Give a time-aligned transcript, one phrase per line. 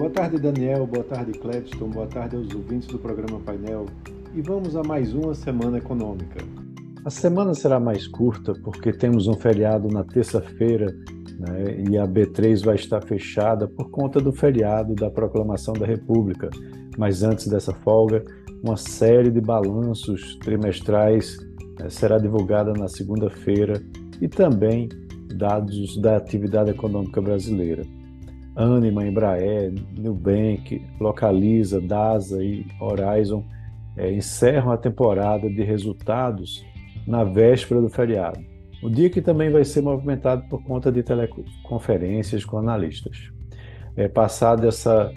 [0.00, 0.86] Boa tarde, Daniel.
[0.86, 1.90] Boa tarde, Cledston.
[1.90, 3.84] Boa tarde aos ouvintes do programa Painel.
[4.34, 6.40] E vamos a mais uma semana econômica.
[7.04, 10.86] A semana será mais curta porque temos um feriado na terça-feira
[11.38, 16.48] né, e a B3 vai estar fechada por conta do feriado da Proclamação da República.
[16.96, 18.24] Mas antes dessa folga,
[18.64, 21.36] uma série de balanços trimestrais
[21.78, 23.74] né, será divulgada na segunda-feira
[24.18, 24.88] e também
[25.36, 27.84] dados da atividade econômica brasileira.
[28.60, 33.42] Anima, Embraer, Nubank, Localiza, DASA e Horizon
[33.96, 36.62] é, encerram a temporada de resultados
[37.06, 38.38] na véspera do feriado.
[38.82, 43.30] O dia que também vai ser movimentado por conta de teleconferências com analistas.
[43.96, 45.10] É, passada essa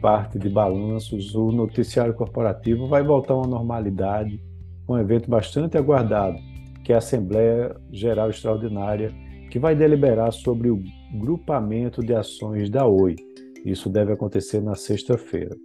[0.00, 4.40] parte de balanços, o noticiário corporativo vai voltar a uma normalidade,
[4.88, 6.38] um evento bastante aguardado,
[6.84, 9.12] que é a Assembleia Geral Extraordinária,
[9.50, 10.80] que vai deliberar sobre o
[11.20, 13.16] grupamento de ações da Oi.
[13.64, 15.56] Isso deve acontecer na sexta-feira.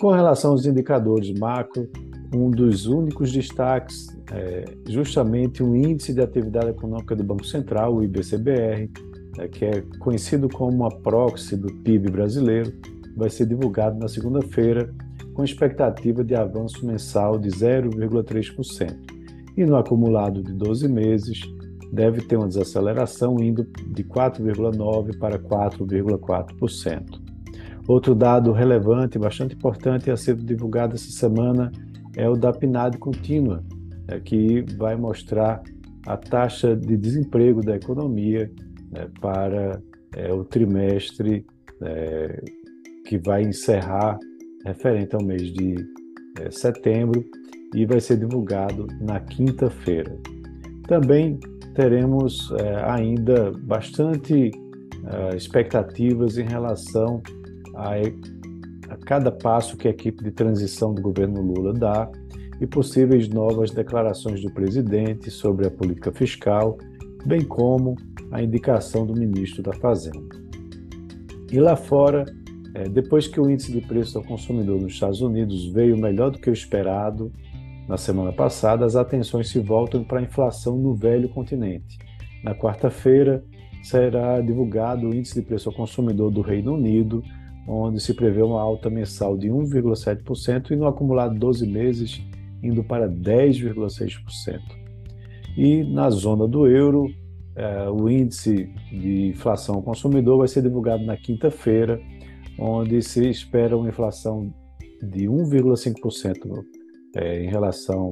[0.00, 1.88] Com relação aos indicadores macro,
[2.34, 8.04] um dos únicos destaques é justamente o Índice de Atividade Econômica do Banco Central, o
[8.04, 8.90] IBCBR,
[9.38, 12.72] é, que é conhecido como uma proxy do PIB brasileiro,
[13.16, 14.94] vai ser divulgado na segunda-feira,
[15.34, 18.96] com expectativa de avanço mensal de 0,3%.
[19.56, 21.40] E no acumulado de 12 meses,
[21.92, 27.20] deve ter uma desaceleração indo de 4,9% para 4,4%.
[27.86, 31.72] Outro dado relevante, bastante importante a ser divulgado essa semana
[32.16, 33.64] é o da PNAD contínua,
[34.08, 35.62] é, que vai mostrar
[36.06, 38.50] a taxa de desemprego da economia
[38.90, 39.80] né, para
[40.14, 41.46] é, o trimestre
[41.82, 42.44] é,
[43.06, 44.18] que vai encerrar
[44.64, 45.76] referente ao mês de
[46.40, 47.24] é, setembro
[47.74, 50.14] e vai ser divulgado na quinta-feira.
[50.86, 51.38] Também
[51.78, 54.50] teremos é, ainda bastante
[55.06, 57.22] é, expectativas em relação
[57.76, 57.92] a,
[58.92, 62.10] a, cada passo que a equipe de transição do governo Lula dá
[62.60, 66.76] e possíveis novas declarações do presidente sobre a política fiscal,
[67.24, 67.94] bem como
[68.32, 70.36] a indicação do ministro da Fazenda.
[71.52, 72.24] E lá fora,
[72.74, 76.40] é, depois que o índice de preço ao consumidor nos Estados Unidos veio melhor do
[76.40, 77.32] que o esperado,
[77.88, 81.98] na semana passada, as atenções se voltam para a inflação no velho continente.
[82.44, 83.42] Na quarta-feira,
[83.82, 87.22] será divulgado o índice de preço ao consumidor do Reino Unido,
[87.66, 92.22] onde se prevê uma alta mensal de 1,7% e no acumulado 12 meses
[92.62, 94.60] indo para 10,6%.
[95.56, 97.06] E na zona do euro,
[97.56, 102.00] eh, o índice de inflação ao consumidor vai ser divulgado na quinta-feira,
[102.58, 104.52] onde se espera uma inflação
[105.02, 106.64] de 1,5%
[107.16, 108.10] é, em relação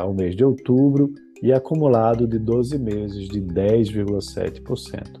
[0.00, 1.12] ao mês de outubro
[1.42, 5.20] e acumulado de 12 meses de 10,7%.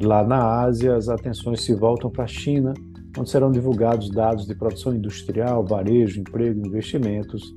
[0.00, 2.72] Lá na Ásia, as atenções se voltam para a China,
[3.18, 7.54] onde serão divulgados dados de produção industrial, varejo, emprego investimentos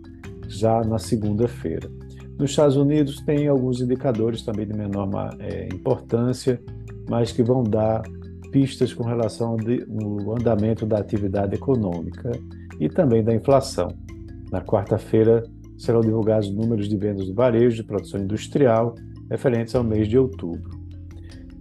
[0.47, 1.89] já na segunda-feira.
[2.37, 5.07] Nos Estados Unidos, tem alguns indicadores também de menor
[5.39, 6.59] é, importância,
[7.07, 8.01] mas que vão dar
[8.51, 12.31] pistas com relação ao andamento da atividade econômica
[12.79, 13.89] e também da inflação.
[14.51, 15.43] Na quarta-feira
[15.77, 18.93] serão divulgados números de vendas do varejo de produção industrial
[19.29, 20.69] referentes ao mês de outubro.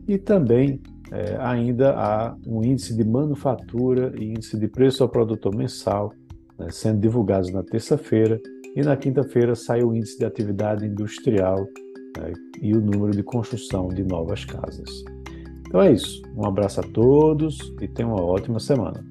[0.09, 0.81] E também
[1.13, 6.13] é, ainda há um índice de manufatura e índice de preço ao produtor mensal
[6.59, 8.41] né, sendo divulgados na terça-feira
[8.77, 11.59] e na quinta-feira sai o índice de atividade industrial
[12.19, 14.91] né, e o número de construção de novas casas.
[15.67, 16.21] Então é isso.
[16.37, 19.05] Um abraço a todos e tenham uma ótima semana.